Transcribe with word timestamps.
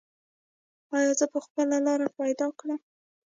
ایا 0.95 1.11
زه 1.19 1.25
به 1.31 1.39
خپله 1.45 1.77
لاره 1.85 2.07
پیدا 2.19 2.47
کړم؟ 2.59 2.79